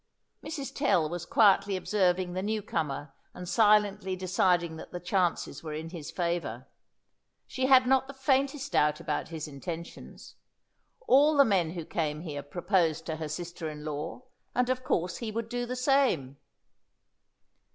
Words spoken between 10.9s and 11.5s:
All the